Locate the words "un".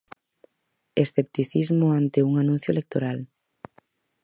2.23-2.39